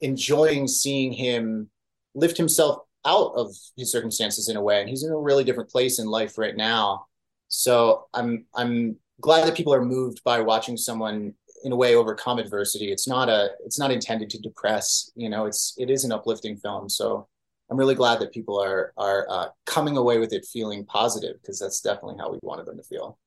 enjoying 0.00 0.68
seeing 0.68 1.12
him 1.12 1.70
lift 2.14 2.36
himself 2.36 2.82
out 3.04 3.32
of 3.36 3.54
his 3.76 3.90
circumstances 3.92 4.48
in 4.48 4.56
a 4.56 4.62
way 4.62 4.80
and 4.80 4.88
he's 4.88 5.04
in 5.04 5.12
a 5.12 5.16
really 5.16 5.44
different 5.44 5.70
place 5.70 5.98
in 5.98 6.06
life 6.06 6.36
right 6.36 6.56
now 6.56 7.06
so 7.46 8.06
i'm 8.12 8.44
i'm 8.54 8.96
glad 9.20 9.46
that 9.46 9.56
people 9.56 9.72
are 9.72 9.84
moved 9.84 10.22
by 10.24 10.40
watching 10.40 10.76
someone 10.76 11.32
in 11.64 11.72
a 11.72 11.76
way 11.76 11.94
overcome 11.94 12.38
adversity. 12.38 12.90
It's 12.90 13.08
not 13.08 13.28
a 13.28 13.50
it's 13.64 13.78
not 13.78 13.90
intended 13.90 14.30
to 14.30 14.40
depress 14.40 15.10
you 15.14 15.28
know 15.28 15.46
it's 15.46 15.74
it 15.78 15.90
is 15.90 16.04
an 16.04 16.12
uplifting 16.12 16.56
film. 16.56 16.88
So 16.88 17.28
i'm 17.70 17.76
really 17.76 17.94
glad 17.94 18.18
that 18.20 18.32
people 18.32 18.58
are 18.60 18.92
are 18.96 19.26
uh, 19.30 19.48
coming 19.66 19.96
away 19.96 20.18
with 20.18 20.32
it 20.32 20.46
feeling 20.46 20.84
positive 20.84 21.36
because 21.40 21.58
that's 21.58 21.80
definitely 21.80 22.16
how 22.18 22.30
we 22.30 22.38
wanted 22.42 22.66
them 22.66 22.76
to 22.76 22.82
feel. 22.82 23.18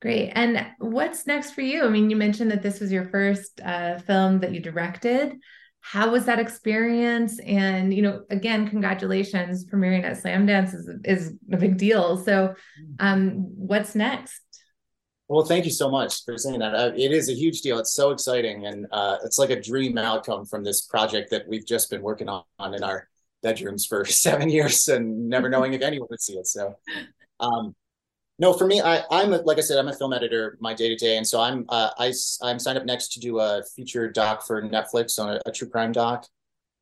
Great. 0.00 0.30
And 0.34 0.64
what's 0.78 1.26
next 1.26 1.52
for 1.52 1.60
you? 1.60 1.84
I 1.84 1.88
mean, 1.88 2.08
you 2.08 2.14
mentioned 2.14 2.52
that 2.52 2.62
this 2.62 2.78
was 2.78 2.92
your 2.92 3.08
first 3.08 3.60
uh, 3.64 3.98
film 3.98 4.38
that 4.40 4.52
you 4.52 4.60
directed. 4.60 5.34
How 5.80 6.10
was 6.10 6.26
that 6.26 6.38
experience? 6.38 7.38
And 7.40 7.94
you 7.94 8.02
know 8.02 8.24
again 8.30 8.68
congratulations. 8.68 9.64
Premiering 9.64 10.04
at 10.04 10.18
Slam 10.18 10.46
Dance 10.46 10.74
is, 10.74 10.90
is 11.04 11.34
a 11.52 11.56
big 11.56 11.78
deal. 11.78 12.16
So 12.18 12.54
mm. 12.80 12.94
um 12.98 13.30
what's 13.56 13.94
next 13.94 14.42
well 15.28 15.44
thank 15.44 15.64
you 15.64 15.70
so 15.70 15.90
much 15.90 16.24
for 16.24 16.36
saying 16.36 16.58
that 16.58 16.74
uh, 16.74 16.92
it 16.96 17.12
is 17.12 17.28
a 17.28 17.34
huge 17.34 17.60
deal 17.60 17.78
it's 17.78 17.94
so 17.94 18.10
exciting 18.10 18.66
and 18.66 18.86
uh, 18.92 19.16
it's 19.24 19.38
like 19.38 19.50
a 19.50 19.60
dream 19.60 19.96
outcome 19.98 20.44
from 20.44 20.64
this 20.64 20.82
project 20.82 21.30
that 21.30 21.46
we've 21.46 21.66
just 21.66 21.90
been 21.90 22.02
working 22.02 22.28
on 22.28 22.74
in 22.74 22.82
our 22.82 23.08
bedrooms 23.42 23.86
for 23.86 24.04
seven 24.24 24.48
years 24.48 24.88
and 24.88 25.28
never 25.28 25.48
knowing 25.48 25.72
if 25.72 25.82
anyone 25.82 26.08
would 26.10 26.20
see 26.20 26.34
it 26.34 26.46
so 26.46 26.74
um 27.40 27.74
no, 28.40 28.52
for 28.52 28.66
me, 28.66 28.80
I, 28.80 29.02
I'm 29.10 29.32
a, 29.32 29.38
like 29.38 29.58
I 29.58 29.62
said, 29.62 29.78
I'm 29.78 29.88
a 29.88 29.92
film 29.92 30.12
editor, 30.12 30.56
my 30.60 30.72
day 30.72 30.88
to 30.88 30.94
day, 30.94 31.16
and 31.16 31.26
so 31.26 31.40
I'm 31.40 31.64
uh, 31.68 31.90
I 31.98 32.12
I'm 32.42 32.60
signed 32.60 32.78
up 32.78 32.84
next 32.84 33.12
to 33.14 33.20
do 33.20 33.40
a 33.40 33.62
feature 33.74 34.08
doc 34.08 34.46
for 34.46 34.62
Netflix 34.62 35.18
on 35.18 35.30
a, 35.30 35.40
a 35.46 35.50
true 35.50 35.68
crime 35.68 35.90
doc, 35.90 36.24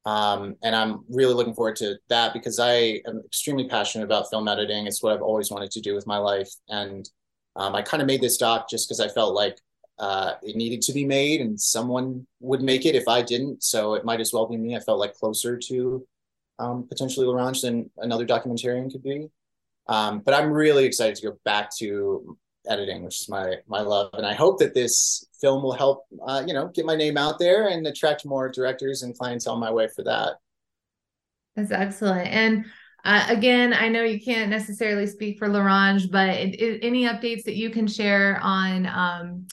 um, 0.04 0.56
and 0.62 0.76
I'm 0.76 1.04
really 1.08 1.32
looking 1.32 1.54
forward 1.54 1.76
to 1.76 1.96
that 2.10 2.34
because 2.34 2.58
I 2.60 3.00
am 3.06 3.22
extremely 3.24 3.68
passionate 3.68 4.04
about 4.04 4.28
film 4.28 4.48
editing. 4.48 4.86
It's 4.86 5.02
what 5.02 5.14
I've 5.14 5.22
always 5.22 5.50
wanted 5.50 5.70
to 5.70 5.80
do 5.80 5.94
with 5.94 6.06
my 6.06 6.18
life, 6.18 6.50
and 6.68 7.08
um, 7.56 7.74
I 7.74 7.82
kind 7.82 8.02
of 8.02 8.06
made 8.06 8.20
this 8.20 8.36
doc 8.36 8.68
just 8.68 8.86
because 8.86 9.00
I 9.00 9.08
felt 9.08 9.34
like 9.34 9.58
uh, 9.98 10.34
it 10.42 10.56
needed 10.56 10.82
to 10.82 10.92
be 10.92 11.06
made, 11.06 11.40
and 11.40 11.58
someone 11.58 12.26
would 12.40 12.60
make 12.60 12.84
it 12.84 12.94
if 12.94 13.08
I 13.08 13.22
didn't. 13.22 13.64
So 13.64 13.94
it 13.94 14.04
might 14.04 14.20
as 14.20 14.32
well 14.32 14.46
be 14.46 14.56
me. 14.56 14.76
I 14.76 14.80
felt 14.80 14.98
like 14.98 15.14
closer 15.14 15.58
to 15.68 16.06
um, 16.58 16.86
potentially 16.86 17.26
L'Orange 17.26 17.62
than 17.62 17.90
another 17.96 18.26
documentarian 18.26 18.92
could 18.92 19.02
be. 19.02 19.28
Um, 19.88 20.20
but 20.20 20.34
I'm 20.34 20.52
really 20.52 20.84
excited 20.84 21.16
to 21.16 21.30
go 21.30 21.38
back 21.44 21.70
to 21.78 22.36
editing, 22.68 23.04
which 23.04 23.22
is 23.22 23.28
my 23.28 23.56
my 23.66 23.80
love, 23.80 24.10
and 24.12 24.26
I 24.26 24.34
hope 24.34 24.58
that 24.58 24.74
this 24.74 25.26
film 25.40 25.62
will 25.62 25.72
help, 25.72 26.04
uh, 26.26 26.42
you 26.46 26.52
know, 26.52 26.68
get 26.68 26.84
my 26.84 26.96
name 26.96 27.16
out 27.16 27.38
there 27.38 27.68
and 27.68 27.86
attract 27.86 28.26
more 28.26 28.50
directors 28.50 29.02
and 29.02 29.16
clientele 29.16 29.56
my 29.56 29.70
way 29.70 29.88
for 29.88 30.02
that. 30.04 30.34
That's 31.54 31.72
excellent, 31.72 32.28
and. 32.28 32.66
Uh, 33.06 33.24
again, 33.28 33.72
I 33.72 33.88
know 33.88 34.02
you 34.02 34.20
can't 34.20 34.50
necessarily 34.50 35.06
speak 35.06 35.38
for 35.38 35.48
L'Orange, 35.48 36.10
but 36.10 36.28
it, 36.28 36.60
it, 36.60 36.80
any 36.82 37.04
updates 37.04 37.44
that 37.44 37.54
you 37.54 37.70
can 37.70 37.86
share 37.86 38.40
on 38.42 38.84
um, 38.86 39.46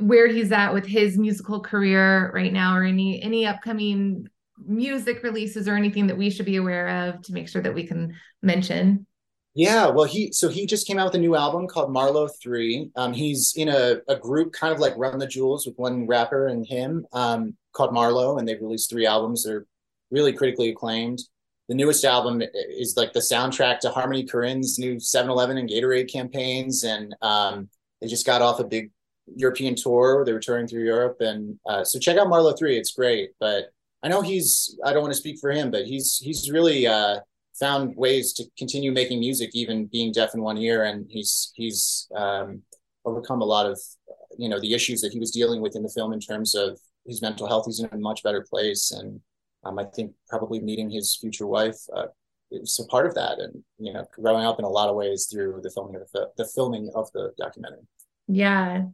where 0.00 0.26
he's 0.26 0.50
at 0.50 0.74
with 0.74 0.84
his 0.84 1.16
musical 1.16 1.60
career 1.60 2.32
right 2.34 2.52
now, 2.52 2.76
or 2.76 2.82
any 2.82 3.22
any 3.22 3.46
upcoming 3.46 4.26
music 4.66 5.22
releases 5.22 5.68
or 5.68 5.76
anything 5.76 6.08
that 6.08 6.18
we 6.18 6.28
should 6.28 6.44
be 6.44 6.56
aware 6.56 6.88
of 6.88 7.22
to 7.22 7.32
make 7.32 7.48
sure 7.48 7.62
that 7.62 7.72
we 7.72 7.86
can 7.86 8.14
mention? 8.42 9.06
Yeah, 9.54 9.86
well, 9.86 10.04
he 10.04 10.32
so 10.32 10.48
he 10.48 10.66
just 10.66 10.88
came 10.88 10.98
out 10.98 11.04
with 11.04 11.14
a 11.14 11.18
new 11.18 11.36
album 11.36 11.68
called 11.68 11.92
Marlowe 11.92 12.28
Three. 12.42 12.90
Um, 12.96 13.12
he's 13.12 13.54
in 13.56 13.68
a, 13.68 13.98
a 14.08 14.16
group 14.16 14.52
kind 14.52 14.74
of 14.74 14.80
like 14.80 14.94
Run 14.96 15.20
the 15.20 15.28
Jewels 15.28 15.66
with 15.66 15.76
one 15.78 16.08
rapper 16.08 16.48
and 16.48 16.66
him 16.66 17.06
um, 17.12 17.56
called 17.72 17.94
Marlowe, 17.94 18.38
and 18.38 18.48
they've 18.48 18.60
released 18.60 18.90
three 18.90 19.06
albums. 19.06 19.44
They're 19.44 19.66
really 20.10 20.32
critically 20.32 20.70
acclaimed. 20.70 21.20
The 21.68 21.74
newest 21.74 22.04
album 22.04 22.42
is 22.54 22.94
like 22.96 23.12
the 23.12 23.20
soundtrack 23.20 23.80
to 23.80 23.90
Harmony 23.90 24.24
Korine's 24.24 24.78
new 24.78 24.96
7-Eleven 24.96 25.58
and 25.58 25.68
Gatorade 25.68 26.10
campaigns, 26.10 26.84
and 26.84 27.14
um, 27.22 27.68
they 28.00 28.06
just 28.06 28.26
got 28.26 28.42
off 28.42 28.60
a 28.60 28.64
big 28.64 28.90
European 29.34 29.74
tour. 29.74 30.24
They 30.24 30.32
were 30.32 30.40
touring 30.40 30.68
through 30.68 30.84
Europe, 30.84 31.16
and 31.20 31.58
uh, 31.68 31.82
so 31.82 31.98
check 31.98 32.16
out 32.18 32.28
Marlowe 32.28 32.54
Three. 32.56 32.78
It's 32.78 32.92
great, 32.92 33.30
but 33.40 33.70
I 34.02 34.08
know 34.08 34.20
he's. 34.20 34.78
I 34.84 34.92
don't 34.92 35.02
want 35.02 35.12
to 35.12 35.18
speak 35.18 35.38
for 35.40 35.50
him, 35.50 35.70
but 35.70 35.86
he's 35.86 36.18
he's 36.18 36.50
really. 36.50 36.86
Uh, 36.86 37.20
found 37.58 37.96
ways 37.96 38.32
to 38.34 38.44
continue 38.58 38.92
making 38.92 39.18
music, 39.18 39.50
even 39.54 39.86
being 39.86 40.12
deaf 40.12 40.34
in 40.34 40.42
one 40.42 40.58
ear. 40.58 40.84
And 40.84 41.06
he's 41.08 41.52
he's 41.54 42.08
um, 42.14 42.62
overcome 43.04 43.40
a 43.40 43.44
lot 43.44 43.66
of 43.66 43.80
you 44.38 44.48
know 44.48 44.60
the 44.60 44.74
issues 44.74 45.00
that 45.00 45.12
he 45.12 45.18
was 45.18 45.30
dealing 45.30 45.60
with 45.60 45.76
in 45.76 45.82
the 45.82 45.88
film 45.88 46.12
in 46.12 46.20
terms 46.20 46.54
of 46.54 46.78
his 47.06 47.22
mental 47.22 47.46
health. 47.46 47.64
He's 47.66 47.80
in 47.80 47.88
a 47.90 47.96
much 47.96 48.22
better 48.22 48.44
place, 48.48 48.90
and 48.90 49.20
um, 49.66 49.78
I 49.78 49.84
think 49.84 50.12
probably 50.28 50.60
meeting 50.60 50.90
his 50.90 51.16
future 51.16 51.46
wife 51.46 51.78
uh, 51.94 52.06
it's 52.50 52.78
a 52.78 52.84
part 52.86 53.06
of 53.06 53.14
that, 53.14 53.38
and 53.38 53.62
you 53.78 53.92
know, 53.92 54.04
growing 54.14 54.44
up 54.44 54.58
in 54.58 54.64
a 54.64 54.68
lot 54.68 54.88
of 54.88 54.96
ways 54.96 55.26
through 55.30 55.60
the 55.62 55.70
filming 55.70 55.96
of 55.96 56.10
the, 56.12 56.28
the 56.36 56.44
filming 56.54 56.90
of 56.94 57.10
the 57.12 57.32
documentary. 57.38 57.82
Yeah. 58.28 58.84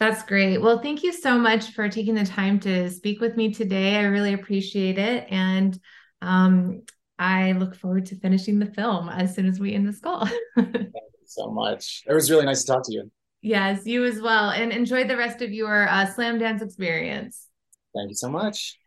That's 0.00 0.24
great. 0.24 0.58
Well, 0.58 0.80
thank 0.80 1.02
you 1.02 1.12
so 1.12 1.38
much 1.38 1.70
for 1.70 1.88
taking 1.88 2.14
the 2.14 2.26
time 2.26 2.58
to 2.60 2.90
speak 2.90 3.20
with 3.20 3.36
me 3.36 3.54
today. 3.54 3.96
I 3.96 4.02
really 4.04 4.32
appreciate 4.32 4.98
it. 4.98 5.26
And 5.30 5.78
um, 6.20 6.82
I 7.18 7.52
look 7.52 7.76
forward 7.76 8.06
to 8.06 8.16
finishing 8.16 8.58
the 8.58 8.66
film 8.66 9.08
as 9.08 9.34
soon 9.34 9.46
as 9.46 9.60
we 9.60 9.72
end 9.72 9.86
this 9.86 10.00
call. 10.00 10.26
thank 10.56 10.74
you 10.74 11.26
so 11.26 11.50
much. 11.50 12.02
It 12.06 12.12
was 12.12 12.30
really 12.30 12.44
nice 12.44 12.64
to 12.64 12.72
talk 12.72 12.84
to 12.86 12.92
you. 12.92 13.10
Yes, 13.40 13.86
you 13.86 14.04
as 14.04 14.20
well. 14.20 14.50
And 14.50 14.72
enjoy 14.72 15.06
the 15.06 15.16
rest 15.16 15.42
of 15.42 15.52
your 15.52 15.88
uh, 15.88 16.06
slam 16.06 16.38
dance 16.38 16.60
experience. 16.60 17.46
Thank 17.94 18.10
you 18.10 18.16
so 18.16 18.28
much. 18.28 18.80